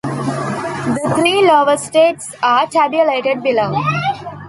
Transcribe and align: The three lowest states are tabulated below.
The 0.03 1.13
three 1.15 1.45
lowest 1.47 1.85
states 1.85 2.33
are 2.41 2.65
tabulated 2.65 3.43
below. 3.43 3.71